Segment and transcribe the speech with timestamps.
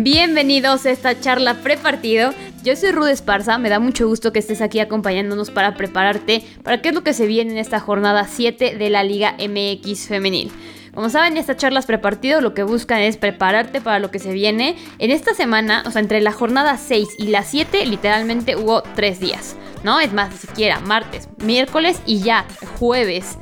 [0.00, 2.30] Bienvenidos a esta charla prepartido.
[2.62, 6.80] Yo soy Rude Esparza, me da mucho gusto que estés aquí acompañándonos para prepararte para
[6.80, 10.52] qué es lo que se viene en esta jornada 7 de la Liga MX Femenil.
[10.94, 14.76] Como saben, estas charlas prepartido lo que buscan es prepararte para lo que se viene.
[15.00, 19.18] En esta semana, o sea, entre la jornada 6 y la 7, literalmente hubo 3
[19.18, 19.56] días.
[19.82, 19.98] ¿No?
[19.98, 22.46] Es más, ni siquiera martes, miércoles y ya
[22.78, 23.36] jueves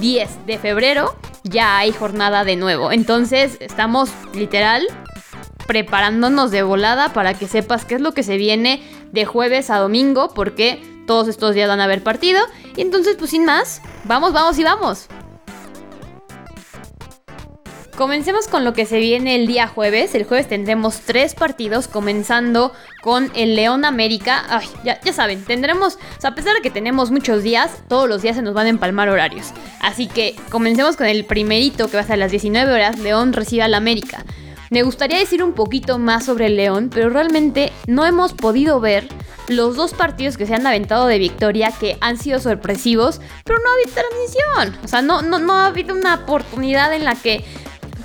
[0.00, 2.90] 10 de febrero ya hay jornada de nuevo.
[2.90, 4.88] Entonces estamos literal
[5.70, 9.78] preparándonos de volada para que sepas qué es lo que se viene de jueves a
[9.78, 12.40] domingo, porque todos estos días van a haber partido.
[12.76, 15.06] Y entonces, pues sin más, vamos, vamos y vamos.
[17.96, 20.12] Comencemos con lo que se viene el día jueves.
[20.16, 24.42] El jueves tendremos tres partidos, comenzando con el León América.
[24.48, 28.34] Ay, ya, ya saben, tendremos, a pesar de que tenemos muchos días, todos los días
[28.34, 29.52] se nos van a empalmar horarios.
[29.80, 32.98] Así que comencemos con el primerito que va a ser a las 19 horas.
[32.98, 34.24] León recibe al América.
[34.70, 39.08] Me gustaría decir un poquito más sobre el León, pero realmente no hemos podido ver
[39.48, 43.68] los dos partidos que se han aventado de victoria que han sido sorpresivos, pero no
[43.68, 44.84] ha habido transmisión.
[44.84, 47.44] O sea, no, no, no ha habido una oportunidad en la que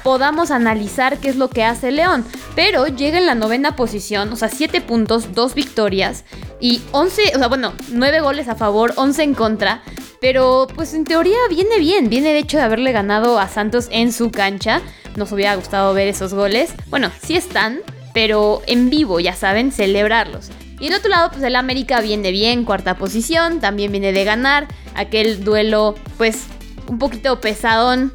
[0.03, 2.25] podamos analizar qué es lo que hace León.
[2.55, 6.23] Pero llega en la novena posición, o sea, 7 puntos, 2 victorias
[6.59, 9.83] y 11, o sea, bueno, 9 goles a favor, 11 en contra.
[10.21, 14.11] Pero pues en teoría viene bien, viene de hecho de haberle ganado a Santos en
[14.11, 14.81] su cancha.
[15.15, 16.73] Nos hubiera gustado ver esos goles.
[16.87, 17.79] Bueno, sí están,
[18.13, 20.49] pero en vivo, ya saben, celebrarlos.
[20.79, 24.67] Y del otro lado, pues el América viene bien, cuarta posición, también viene de ganar.
[24.93, 26.45] Aquel duelo, pues,
[26.87, 28.11] un poquito pesadón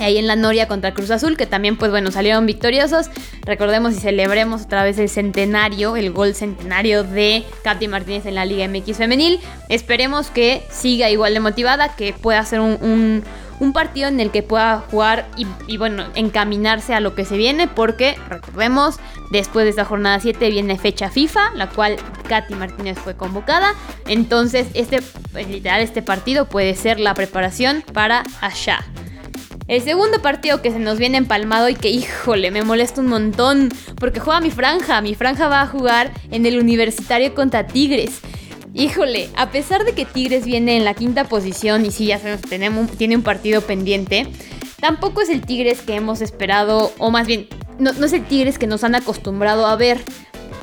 [0.00, 3.10] ahí en la Noria contra Cruz Azul, que también, pues bueno, salieron victoriosos.
[3.42, 8.44] Recordemos y celebremos otra vez el centenario, el gol centenario de Katy Martínez en la
[8.44, 9.40] Liga MX Femenil.
[9.68, 13.22] Esperemos que siga igual de motivada, que pueda ser un,
[13.72, 17.68] partido en el que pueda jugar y, y, bueno, encaminarse a lo que se viene,
[17.68, 18.96] porque recordemos,
[19.30, 21.96] después de esta jornada 7 viene fecha FIFA, la cual
[22.28, 23.74] Katy Martínez fue convocada.
[24.08, 25.00] Entonces, este,
[25.30, 28.84] pues, literal, este partido puede ser la preparación para allá.
[29.68, 33.68] El segundo partido que se nos viene empalmado y que, híjole, me molesta un montón,
[33.96, 35.00] porque juega mi franja.
[35.00, 38.20] Mi franja va a jugar en el universitario contra Tigres.
[38.74, 42.18] Híjole, a pesar de que Tigres viene en la quinta posición y sí, ya
[42.48, 44.26] tenemos, tiene un partido pendiente,
[44.80, 48.66] tampoco es el Tigres que hemos esperado, o más bien, no, es el Tigres que
[48.66, 49.98] nos han acostumbrado a ver.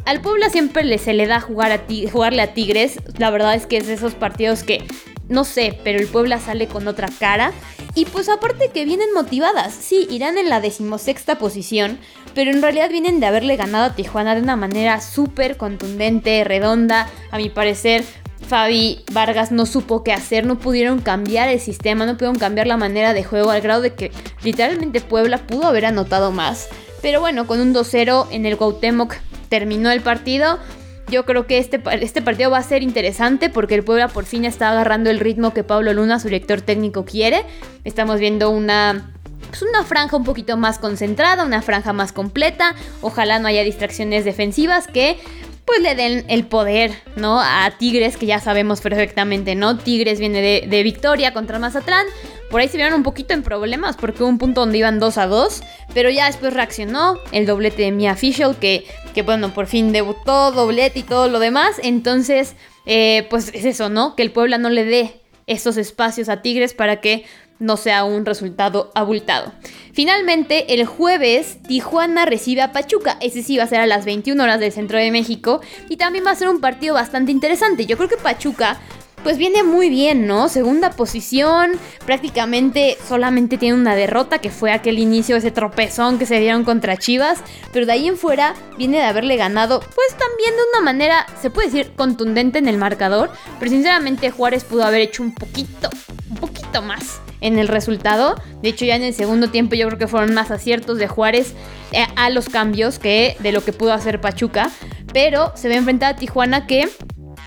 [0.05, 2.99] Al Puebla siempre se le da jugar a jugarle a Tigres.
[3.17, 4.83] La verdad es que es de esos partidos que,
[5.27, 7.51] no sé, pero el Puebla sale con otra cara.
[7.95, 11.99] Y pues aparte que vienen motivadas, sí, irán en la decimosexta posición,
[12.35, 17.09] pero en realidad vienen de haberle ganado a Tijuana de una manera súper contundente, redonda,
[17.31, 18.03] a mi parecer.
[18.47, 22.77] Fabi Vargas no supo qué hacer, no pudieron cambiar el sistema, no pudieron cambiar la
[22.77, 24.11] manera de juego al grado de que
[24.43, 26.69] literalmente Puebla pudo haber anotado más.
[27.01, 29.15] Pero bueno, con un 2-0 en el Cuauhtémoc
[29.49, 30.59] terminó el partido.
[31.09, 34.45] Yo creo que este, este partido va a ser interesante porque el Puebla por fin
[34.45, 37.45] está agarrando el ritmo que Pablo Luna, su director técnico, quiere.
[37.83, 39.11] Estamos viendo una
[39.49, 42.75] pues una franja un poquito más concentrada, una franja más completa.
[43.01, 45.17] Ojalá no haya distracciones defensivas que
[45.65, 47.39] pues le den el poder, ¿no?
[47.39, 49.77] A Tigres, que ya sabemos perfectamente, ¿no?
[49.77, 52.05] Tigres viene de, de victoria contra Mazatlán.
[52.49, 55.17] Por ahí se vieron un poquito en problemas porque hubo un punto donde iban 2
[55.17, 55.61] a 2,
[55.93, 60.51] pero ya después reaccionó el doblete de Mia Official que, que bueno, por fin debutó,
[60.51, 61.75] doblete y todo lo demás.
[61.83, 62.55] Entonces,
[62.85, 64.15] eh, pues es eso, ¿no?
[64.15, 67.25] Que el Puebla no le dé esos espacios a Tigres para que
[67.59, 69.51] no sea un resultado abultado.
[69.93, 73.17] Finalmente, el jueves, Tijuana recibe a Pachuca.
[73.21, 75.61] Ese sí va a ser a las 21 horas del centro de México.
[75.89, 77.85] Y también va a ser un partido bastante interesante.
[77.85, 78.79] Yo creo que Pachuca
[79.23, 80.49] pues viene muy bien, ¿no?
[80.49, 81.71] Segunda posición,
[82.05, 86.97] prácticamente solamente tiene una derrota que fue aquel inicio, ese tropezón que se dieron contra
[86.97, 87.39] Chivas,
[87.73, 91.49] pero de ahí en fuera viene de haberle ganado, pues también de una manera, se
[91.49, 95.89] puede decir, contundente en el marcador, pero sinceramente Juárez pudo haber hecho un poquito,
[96.29, 98.35] un poquito más en el resultado.
[98.61, 101.53] De hecho, ya en el segundo tiempo yo creo que fueron más aciertos de Juárez
[101.91, 104.69] eh, a los cambios que de lo que pudo hacer Pachuca,
[105.13, 106.89] pero se ve enfrentar a Tijuana que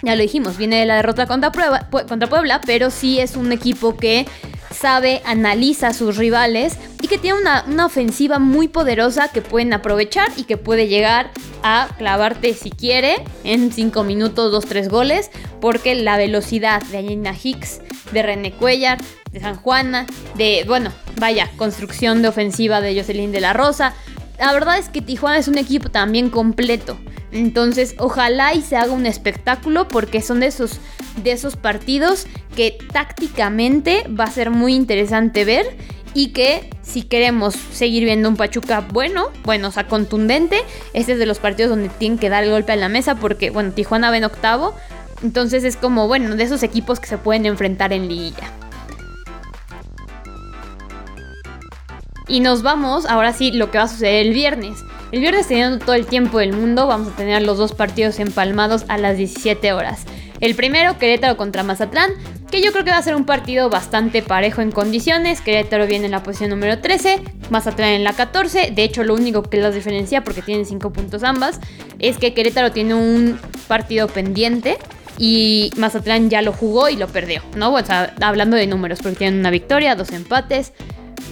[0.03, 4.27] ya lo dijimos, viene de la derrota contra, Puebla, pero sí es un equipo que
[4.73, 10.29] sabe, analiza a sus rivales y que tiene una, ofensiva muy poderosa que pueden aprovechar
[10.37, 11.31] y que puede llegar
[11.63, 17.81] a clavarte si quiere en 5 minutos 2-3 goles porque la velocidad de Aina Hicks,
[18.13, 18.99] de René Cuellar,
[19.31, 20.07] de San Juana,
[20.37, 23.95] de, bueno, vaya, construcción de ofensiva de Jocelyn de la Rosa.
[24.39, 26.99] La verdad es que Tijuana es un equipo también completo.
[27.31, 30.81] Entonces, ojalá y se haga un espectáculo porque son de esos,
[31.23, 35.77] de esos partidos que tácticamente va a ser muy interesante ver
[36.15, 40.59] y que si queremos seguir viendo un Pachuca bueno, bueno, o sea, contundente,
[40.93, 43.51] este es de los partidos donde tienen que dar el golpe a la mesa porque,
[43.51, 44.75] bueno, Tijuana va en octavo,
[45.23, 48.51] entonces es como, bueno, de esos equipos que se pueden enfrentar en liguilla.
[52.29, 54.79] Y nos vamos, ahora sí, lo que va a suceder el viernes.
[55.11, 58.85] El viernes teniendo todo el tiempo del mundo, vamos a tener los dos partidos empalmados
[58.89, 60.05] a las 17 horas.
[60.41, 62.11] El primero, Querétaro contra Mazatlán,
[62.51, 65.41] que yo creo que va a ser un partido bastante parejo en condiciones.
[65.41, 68.73] Querétaro viene en la posición número 13, Mazatlán en la 14.
[68.75, 71.61] De hecho, lo único que los diferencia, porque tienen 5 puntos ambas,
[71.99, 74.79] es que Querétaro tiene un partido pendiente
[75.19, 77.75] y Mazatlán ya lo jugó y lo perdió, ¿no?
[77.75, 77.79] O
[78.21, 80.73] hablando de números, porque tienen una victoria, dos empates,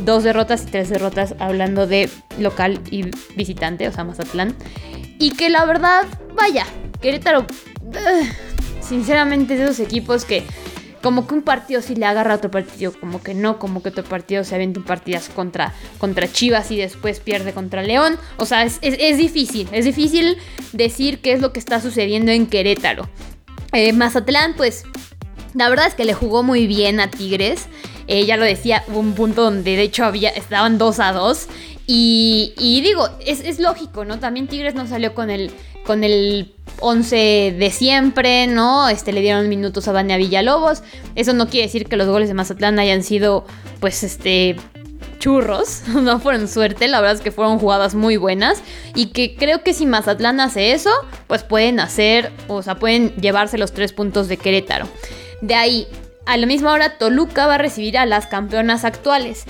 [0.04, 4.54] dos derrotas y tres derrotas, hablando de local y visitante, o sea, Mazatlán.
[5.18, 6.02] Y que la verdad,
[6.34, 6.66] vaya,
[7.00, 7.46] Querétaro
[8.80, 10.44] sinceramente es de esos equipos que
[11.02, 13.88] como que un partido sí le agarra a otro partido, como que no, como que
[13.88, 18.18] otro partido se avienta un partidas contra, contra Chivas y después pierde contra León.
[18.36, 18.80] O sea, es,
[19.16, 20.36] difícil, es difícil
[20.72, 23.08] decir qué es lo que está sucediendo en Querétaro.
[23.72, 24.84] Eh, Mazatlán, pues,
[25.54, 27.66] la verdad es que le jugó muy bien a Tigres.
[28.26, 31.46] Ya lo decía, hubo un punto donde de hecho había, estaban 2 a 2.
[31.86, 34.18] Y, y digo, es, es, lógico, ¿no?
[34.18, 35.50] También Tigres no salió con el,
[35.84, 38.88] con el 11 de siempre, ¿no?
[38.88, 40.82] Este, le dieron minutos a Vania Villalobos.
[41.14, 43.44] Eso no quiere decir que los goles de Mazatlán hayan sido,
[43.80, 44.56] pues, este,
[45.20, 48.60] churros, no fueron suerte, la verdad es que fueron jugadas muy buenas
[48.96, 50.90] y que creo que si Mazatlán hace eso,
[51.28, 54.88] pues pueden hacer, o sea, pueden llevarse los tres puntos de Querétaro.
[55.40, 55.86] De ahí,
[56.30, 59.46] a la misma hora, Toluca va a recibir a las campeonas actuales.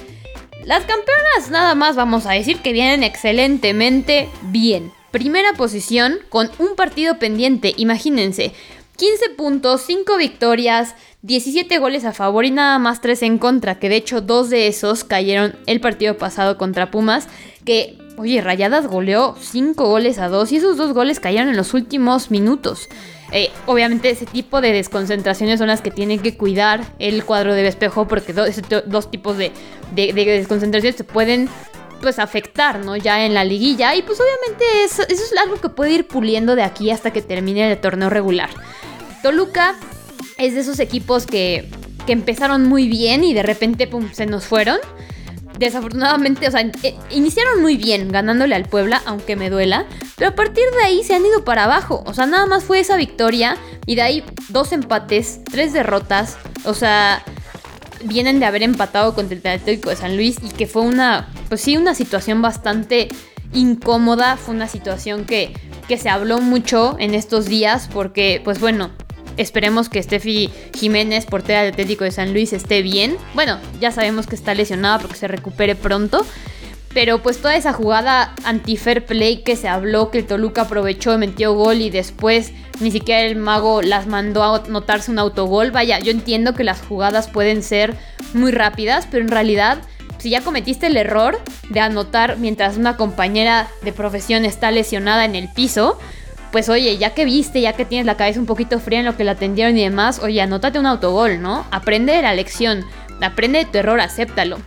[0.65, 4.91] Las campeonas nada más vamos a decir que vienen excelentemente bien.
[5.11, 8.55] Primera posición con un partido pendiente, imagínense.
[8.97, 13.91] 15 puntos, 5 victorias, 17 goles a favor y nada más 3 en contra, que
[13.91, 17.29] de hecho dos de esos cayeron el partido pasado contra Pumas,
[17.67, 21.75] que, oye, Rayadas goleó 5 goles a 2 y esos dos goles cayeron en los
[21.75, 22.89] últimos minutos.
[23.33, 27.67] Eh, obviamente ese tipo de desconcentraciones son las que tienen que cuidar el cuadro de
[27.67, 29.53] espejo porque dos tipos de,
[29.95, 31.49] de desconcentraciones se pueden
[32.01, 32.97] pues afectar, ¿no?
[32.97, 33.95] Ya en la liguilla.
[33.95, 37.71] Y pues obviamente eso, es algo que puede ir puliendo de aquí hasta que termine
[37.71, 38.51] el torneo regular.
[39.23, 39.77] Toluca
[40.39, 41.69] es de esos equipos que,
[42.07, 44.79] que empezaron muy bien y de repente se nos fueron.
[45.61, 49.85] Desafortunadamente, o sea, eh, iniciaron muy bien ganándole al Puebla, aunque me duela,
[50.17, 52.03] pero a partir de ahí se han ido para abajo.
[52.07, 56.39] O sea, nada más fue esa victoria y de ahí dos empates, tres derrotas.
[56.65, 57.23] O sea,
[58.05, 61.61] vienen de haber empatado contra el Atlético de San Luis y que fue una, pues
[61.61, 63.09] sí, una situación bastante
[63.53, 65.53] incómoda, fue una situación que,
[65.87, 68.93] que se habló mucho en estos días porque, pues bueno,
[69.41, 73.17] esperemos que Steffi Jiménez, portera del Atlético de San Luis, esté bien.
[73.35, 76.27] Bueno, ya sabemos que está lesionada porque se recupere pronto.
[76.93, 81.55] Pero pues toda esa jugada anti-fair play que se habló, que el Toluca aprovechó, metió
[81.55, 85.71] gol y después ni siquiera el mago las mandó a anotarse un autogol.
[85.71, 87.95] Vaya, yo entiendo que las jugadas pueden ser
[88.35, 89.83] muy rápidas, pero en realidad
[90.21, 91.41] si ya cometiste el error
[91.71, 95.99] de anotar mientras una compañera de profesión está lesionada en el piso,
[96.53, 99.17] pues oye, ya que viste, ya que tienes la cabeza un poquito fría en lo
[99.17, 101.67] que la atendieron y demás, oye, anótate un autogol, ¿no?
[101.71, 102.85] Aprende de la lección,
[103.21, 104.59] aprende de tu error, acéptalo.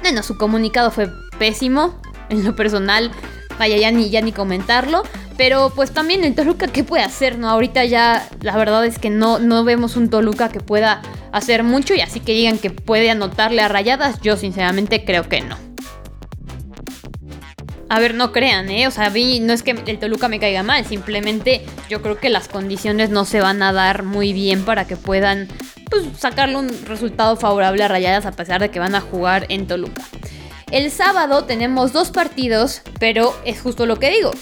[0.00, 3.10] Bueno, su comunicado fue pésimo, en lo personal,
[3.58, 5.02] vaya, ya ni, ya ni comentarlo.
[5.36, 7.38] Pero pues también el Toluca, ¿qué puede hacer?
[7.38, 11.62] No, ahorita ya la verdad es que no, no vemos un Toluca que pueda hacer
[11.62, 15.58] mucho y así que digan que puede anotarle a rayadas, yo sinceramente creo que no.
[17.88, 18.88] A ver, no crean, ¿eh?
[18.88, 22.48] O sea, no es que el Toluca me caiga mal, simplemente yo creo que las
[22.48, 25.48] condiciones no se van a dar muy bien para que puedan
[25.88, 29.68] pues, sacarle un resultado favorable a Rayadas a pesar de que van a jugar en
[29.68, 30.02] Toluca.
[30.72, 34.32] El sábado tenemos dos partidos, pero es justo lo que digo.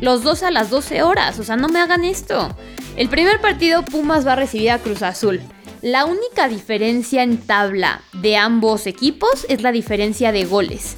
[0.00, 2.56] Los dos a las 12 horas, o sea, no me hagan esto.
[2.96, 5.42] El primer partido Pumas va a recibir a Cruz Azul.
[5.82, 10.96] La única diferencia en tabla de ambos equipos es la diferencia de goles.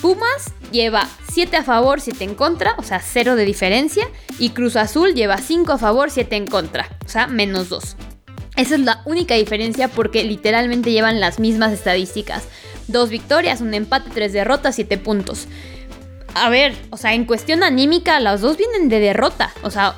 [0.00, 4.08] Pumas lleva 7 a favor, 7 en contra, o sea, 0 de diferencia.
[4.38, 7.96] Y Cruz Azul lleva 5 a favor, 7 en contra, o sea, menos 2.
[8.56, 12.44] Esa es la única diferencia porque literalmente llevan las mismas estadísticas.
[12.88, 15.46] Dos victorias, un empate, tres derrotas, siete puntos.
[16.38, 19.54] A ver, o sea, en cuestión anímica, las dos vienen de derrota.
[19.62, 19.94] O sea,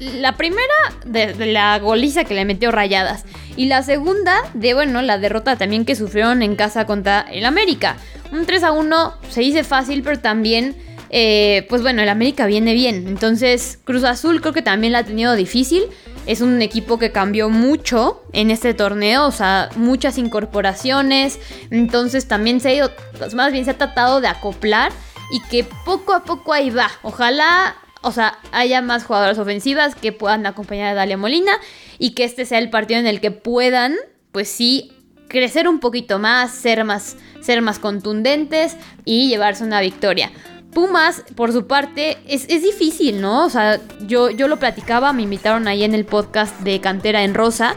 [0.00, 3.24] la primera de, la goliza que le metió rayadas.
[3.56, 7.96] Y la segunda de, bueno, la derrota también que sufrieron en casa contra el América.
[8.32, 10.74] Un 3 a 1 se dice fácil, pero también,
[11.10, 13.06] eh, pues bueno, el América viene bien.
[13.06, 15.84] Entonces, Cruz Azul creo que también la ha tenido difícil.
[16.26, 21.38] es un equipo que cambió mucho en este torneo, o sea, muchas incorporaciones,
[21.70, 22.90] entonces también se ha ido,
[23.34, 24.92] más bien se ha tratado de acoplar
[25.30, 26.90] y que poco a poco ahí va.
[27.02, 31.52] Ojalá, o sea, haya más jugadoras ofensivas que puedan acompañar a Dalia Molina
[31.98, 33.96] y que este sea el partido en el que puedan,
[34.32, 34.92] pues sí,
[35.28, 40.32] crecer un poquito más, ser más, ser más contundentes y llevarse una victoria.
[40.72, 43.46] Pumas, por su parte, es, difícil, ¿no?
[43.46, 47.34] O sea, yo, yo lo platicaba, me invitaron ahí en el podcast de Cantera en
[47.34, 47.76] Rosa.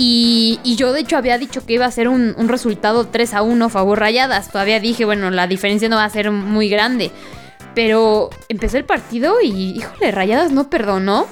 [0.00, 3.68] Y, yo de hecho había dicho que iba a ser un, resultado 3 a 1
[3.68, 4.50] favor Rayadas.
[4.50, 7.10] Todavía dije, bueno, la diferencia no va a ser muy grande.
[7.74, 11.26] Pero empezó el partido y, híjole, Rayadas no perdonó.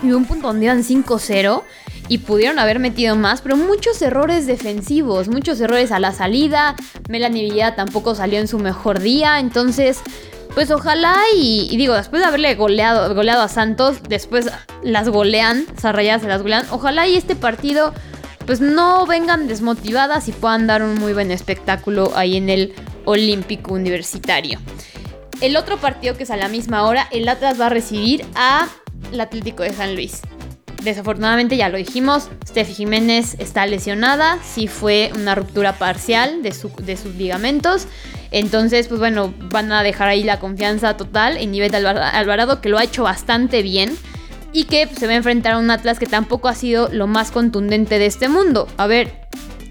[0.00, 1.62] Y un punto donde iban 5-0
[2.08, 6.76] y pudieron haber metido más, pero muchos errores defensivos, muchos errores a la salida.
[7.08, 10.00] Melanie Villada tampoco salió en su mejor día, entonces
[10.58, 14.50] pues ojalá y, digo, después de haberle goleado, goleado a Santos, después
[14.82, 17.94] las golean, esas se las golean, ojalá y este partido
[18.44, 22.74] pues no vengan desmotivadas y puedan dar un muy buen espectáculo ahí en el
[23.04, 24.58] Olímpico Universitario.
[25.40, 28.66] El otro partido que es a la misma hora, el Atlas va a recibir a
[29.12, 30.22] el Atlético de San Luis.
[30.82, 37.14] Desafortunadamente ya lo dijimos, Steffi Jiménez está lesionada, sí fue una ruptura parcial de, sus
[37.16, 37.88] ligamentos.
[38.30, 42.78] Entonces, pues bueno, van a dejar ahí la confianza total en Nivel Alvarado, que lo
[42.78, 43.96] ha hecho bastante bien.
[44.52, 47.06] Y que pues, se va a enfrentar a un Atlas que tampoco ha sido lo
[47.06, 48.66] más contundente de este mundo.
[48.76, 49.12] A ver,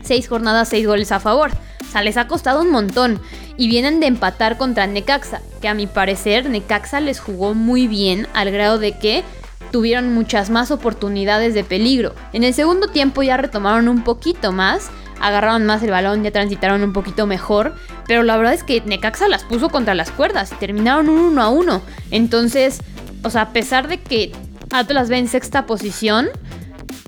[0.03, 1.51] seis jornadas, seis goles a favor.
[1.87, 3.19] O sea, les ha costado un montón.
[3.55, 8.27] Y vienen de empatar contra Necaxa, que a mi parecer Necaxa les jugó muy bien
[8.33, 9.23] al grado de que
[9.71, 12.13] tuvieron muchas más oportunidades de peligro.
[12.33, 16.83] En el segundo tiempo ya retomaron un poquito más, agarraron más el balón, ya transitaron
[16.83, 17.75] un poquito mejor,
[18.07, 21.41] pero la verdad es que Necaxa las puso contra las cuerdas y terminaron un 1
[21.41, 21.81] a 1.
[22.11, 22.79] Entonces,
[23.23, 24.31] o sea, a pesar de que
[24.71, 26.29] Atlas ve en sexta posición,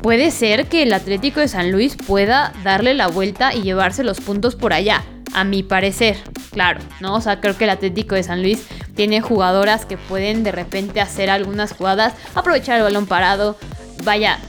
[0.01, 4.19] puede ser que el Atlético de San Luis pueda darle la vuelta y llevarse los
[4.21, 6.17] puntos por allá, a mi parecer,
[6.51, 7.15] claro, ¿no?
[7.15, 8.65] O sea, creo que el Atlético de San Luis
[8.99, 13.57] tiene jugadoras que pueden de repente hacer algunas jugadas, aprovechar el balón parado.
[14.03, 14.39] Vaya,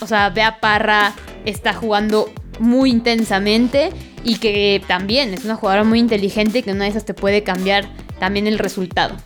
[0.00, 1.14] o sea, Bea Parra
[1.46, 3.90] está jugando muy intensamente
[4.22, 7.86] y que también es una jugadora muy inteligente que una de esas te puede cambiar
[8.20, 9.16] también el resultado.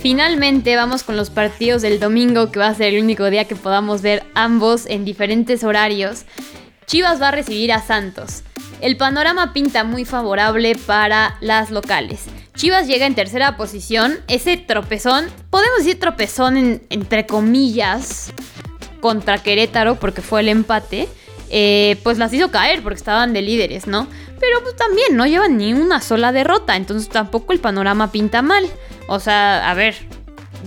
[0.00, 3.56] Finalmente vamos con los partidos del domingo, que va a ser el único día que
[3.56, 6.24] podamos ver ambos en diferentes horarios.
[6.86, 8.44] Chivas va a recibir a Santos.
[8.84, 12.26] El panorama pinta muy favorable para las locales.
[12.54, 14.18] Chivas llega en tercera posición.
[14.28, 18.34] Ese tropezón, podemos decir tropezón entre comillas,
[19.00, 21.08] contra Querétaro, porque fue el empate.
[21.48, 24.06] Eh, pues las hizo caer porque estaban de líderes, ¿no?
[24.38, 28.68] Pero pues también no llevan ni una sola derrota, entonces tampoco el panorama pinta mal.
[29.08, 29.94] O sea, a ver,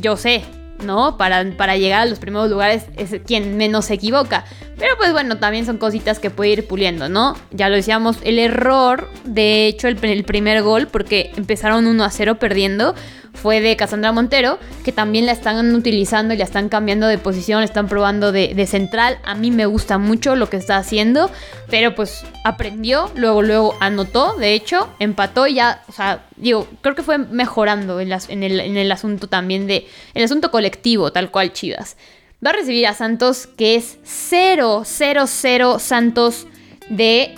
[0.01, 0.43] yo sé,
[0.83, 1.17] ¿no?
[1.17, 4.43] Para, para llegar a los primeros lugares es quien menos se equivoca.
[4.77, 7.35] Pero pues bueno, también son cositas que puede ir puliendo, ¿no?
[7.49, 12.37] Ya lo decíamos, el error, de hecho, el, primer gol, porque empezaron 1 a 0
[12.37, 12.93] perdiendo,
[13.33, 17.59] fue de Cassandra Montero, que también la están utilizando y la están cambiando de posición,
[17.59, 19.17] la están probando de, central.
[19.23, 21.31] A mí me gusta mucho lo que está haciendo,
[21.69, 26.95] pero pues aprendió, luego, luego anotó, de hecho, empató y ya, o sea, digo, creo
[26.95, 31.97] que fue mejorando en el asunto también de, el asunto colectivo, tal cual Chivas.
[32.45, 36.47] Va a recibir a Santos, que es 0-0-0 Santos
[36.89, 37.35] de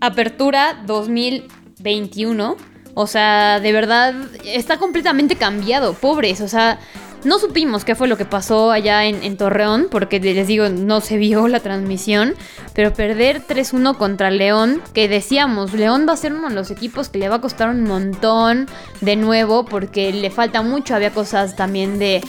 [0.00, 2.56] apertura 2021
[2.94, 6.40] o sea, de verdad, está completamente cambiado, pobres.
[6.40, 6.78] O sea,
[7.24, 11.16] no supimos qué fue lo que pasó allá en, Torreón, porque les digo, no se
[11.16, 12.34] vio la transmisión.
[12.74, 17.08] Pero perder 3-1 contra León, que decíamos, León va a ser uno de los equipos
[17.08, 18.68] que le va a costar un montón
[19.00, 20.94] de nuevo, porque le falta mucho.
[20.94, 22.20] Había cosas también de,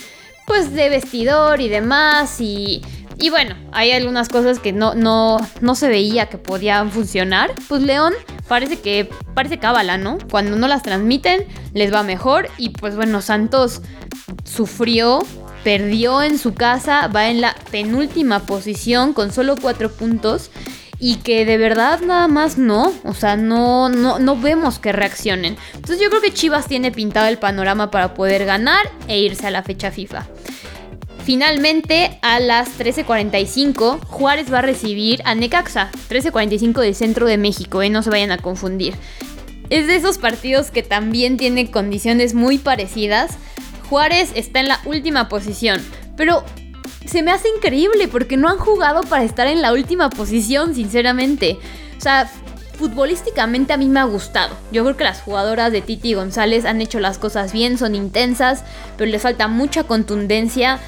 [0.45, 2.39] pues, de vestidor y demás.
[2.39, 2.81] Y
[3.19, 7.53] y bueno, hay algunas cosas que no, no, no se veía que podían funcionar.
[7.67, 8.13] Pues León
[8.47, 10.17] parece que parece cábala, ¿no?
[10.29, 12.49] Cuando no las transmiten, les va mejor.
[12.57, 13.81] Y pues bueno, Santos
[14.43, 15.19] sufrió,
[15.63, 20.49] perdió en su casa, va en la penúltima posición con solo cuatro puntos.
[21.05, 25.57] Y que de verdad nada más no, o sea, no, no, no vemos que reaccionen.
[25.73, 29.51] Entonces yo creo que Chivas tiene pintado el panorama para poder ganar e irse a
[29.51, 30.25] la fecha FIFA.
[31.25, 37.81] Finalmente, a las 13.45, Juárez va a recibir a Necaxa, 13.45 del centro de México,
[37.81, 37.89] ¿eh?
[37.89, 38.95] no se vayan a confundir.
[39.69, 43.37] Es de esos partidos que también tienen condiciones muy parecidas.
[43.89, 45.81] Juárez está en la última posición,
[46.15, 46.45] pero
[47.05, 51.59] se me hace increíble porque no han jugado para estar en la última posición, sinceramente.
[51.97, 52.29] O sea,
[52.77, 54.55] futbolísticamente a mí me ha gustado.
[54.71, 58.63] Yo creo que las jugadoras de Titi González han hecho las cosas bien, son intensas,
[58.97, 60.79] pero les falta mucha contundencia.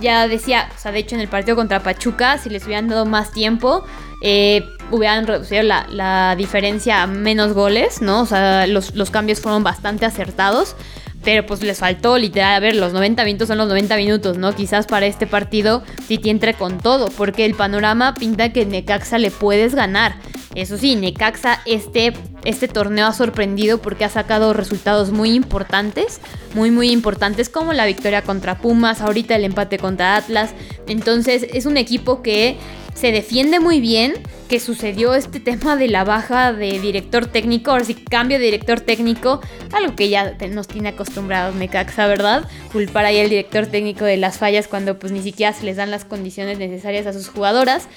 [0.00, 3.04] Ya decía, o sea, de hecho en el partido contra Pachuca, si les hubieran dado
[3.04, 3.84] más tiempo,
[4.22, 8.22] eh, hubieran reducido la, la, diferencia a menos goles, ¿no?
[8.22, 10.76] O sea, los, los cambios fueron bastante acertados
[11.24, 14.54] pero pues les faltó literal, a ver, los 90 minutos son los 90 minutos, ¿no?
[14.54, 19.30] Quizás para este partido Titi entre con todo, porque el panorama pinta que Necaxa le
[19.30, 20.16] puedes ganar.
[20.54, 22.12] Eso sí, Necaxa este,
[22.44, 26.20] este torneo ha sorprendido porque ha sacado resultados muy importantes,
[26.54, 30.50] muy muy importantes como la victoria contra Pumas, ahorita el empate contra Atlas.
[30.86, 32.58] Entonces es un equipo que
[32.94, 34.14] se defiende muy bien,
[34.48, 38.80] que sucedió este tema de la baja de director técnico, o si cambio de director
[38.80, 39.40] técnico,
[39.72, 42.46] algo que ya nos tiene acostumbrados Necaxa, ¿verdad?
[42.70, 45.90] Culpar ahí al director técnico de las fallas cuando pues ni siquiera se les dan
[45.90, 47.88] las condiciones necesarias a sus jugadoras.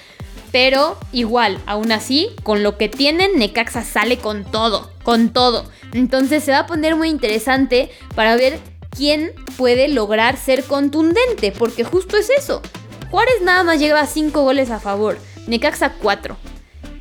[0.50, 5.70] Pero igual, aún así, con lo que tienen, Necaxa sale con todo, con todo.
[5.92, 11.84] Entonces se va a poner muy interesante para ver quién puede lograr ser contundente, porque
[11.84, 12.62] justo es eso.
[13.10, 16.36] Juárez nada más lleva 5 goles a favor, Necaxa 4.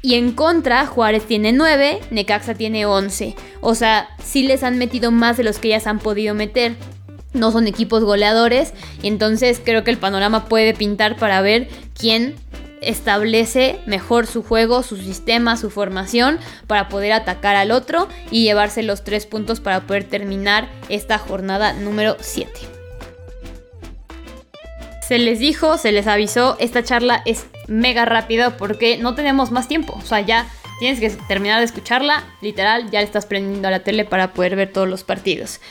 [0.01, 3.35] Y en contra, Juárez tiene 9, Necaxa tiene 11.
[3.62, 6.75] O sea, sí les han metido más de los que ellas han podido meter.
[7.33, 8.74] No son equipos goleadores.
[9.01, 12.35] Entonces creo que el panorama puede pintar para ver quién
[12.81, 18.83] establece mejor su juego, su sistema, su formación para poder atacar al otro y llevarse
[18.83, 22.75] los tres puntos para poder terminar esta jornada número 7.
[25.07, 29.67] Se les dijo, se les avisó, esta charla es mega rápida porque no tenemos más
[29.67, 29.93] tiempo.
[29.93, 30.47] O sea, ya
[30.79, 34.55] tienes que terminar de escucharla, literal, ya le estás prendiendo a la tele para poder
[34.55, 35.62] ver todos los partidos.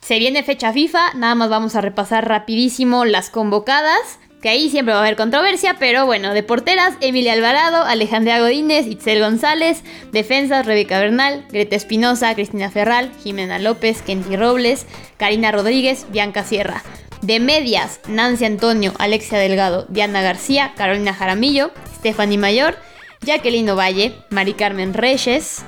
[0.00, 4.94] Se viene fecha FIFA, nada más vamos a repasar rapidísimo las convocadas, que ahí siempre
[4.94, 10.64] va a haber controversia, pero bueno, de porteras, Emilia Alvarado, Alejandra Godínez, Itzel González, defensas,
[10.64, 14.86] Rebeca Bernal, Greta Espinosa, Cristina Ferral, Jimena López, Kenty Robles,
[15.18, 16.82] Karina Rodríguez, Bianca Sierra.
[17.22, 22.76] De medias, Nancy Antonio, Alexia Delgado, Diana García, Carolina Jaramillo, Stephanie Mayor,
[23.22, 25.62] Jacqueline Ovalle, Mari Carmen Reyes.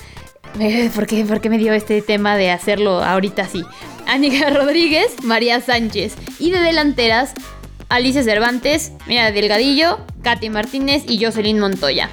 [0.95, 3.65] ¿Por qué, ¿Por qué me dio este tema de hacerlo ahorita así?
[4.07, 6.15] Anika Rodríguez, María Sánchez.
[6.39, 7.33] Y de delanteras,
[7.89, 12.09] Alicia Cervantes, Mira Delgadillo, Katy Martínez y Jocelyn Montoya.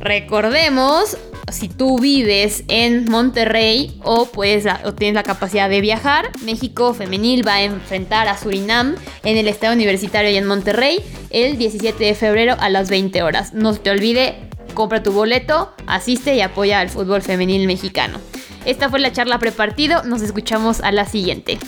[0.00, 1.16] Recordemos
[1.52, 7.46] si tú vives en Monterrey o, puedes, o tienes la capacidad de viajar, México Femenil
[7.46, 12.14] va a enfrentar a Surinam en el Estado Universitario y en Monterrey el 17 de
[12.14, 13.54] febrero a las 20 horas.
[13.54, 14.36] No se te olvide,
[14.74, 18.18] compra tu boleto, asiste y apoya al fútbol femenil mexicano.
[18.64, 21.58] Esta fue la charla prepartido, nos escuchamos a la siguiente.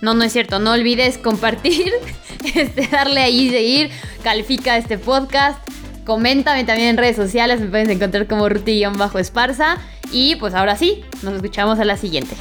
[0.00, 1.92] No, no es cierto, no olvides compartir,
[2.54, 3.90] este, darle ahí seguir,
[4.22, 5.58] califica este podcast
[6.04, 9.78] Coméntame también en redes sociales, me puedes encontrar como ruti-esparza.
[10.10, 12.36] Y pues ahora sí, nos escuchamos a la siguiente.